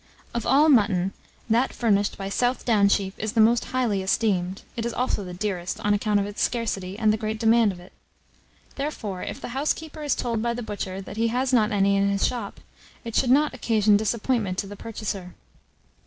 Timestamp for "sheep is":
2.89-3.33